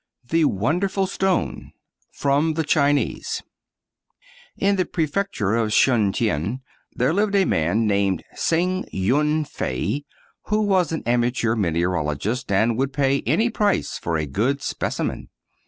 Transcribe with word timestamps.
TAe 0.27 0.45
Wonderful 0.45 1.05
Stone 1.05 1.73
From 2.11 2.55
the 2.55 2.63
Chinese 2.63 3.43
T 4.59 4.65
N 4.65 4.75
the 4.77 4.83
prefecture 4.85 5.55
of 5.55 5.71
Shun 5.73 6.11
t'ien 6.11 6.43
^ 6.45 6.59
there 6.91 7.13
lived 7.13 7.35
a 7.35 7.45
man 7.45 7.85
named 7.85 8.23
Hsing 8.35 8.85
Yun 8.91 9.45
fei, 9.45 10.03
who 10.45 10.61
was 10.63 10.91
an 10.91 11.03
amateur 11.05 11.55
mineralogist 11.55 12.51
and 12.51 12.79
would 12.79 12.93
pay 12.93 13.21
any 13.27 13.51
price 13.51 13.99
for 13.99 14.17
a 14.17 14.25
good 14.25 14.63
specimen. 14.63 15.29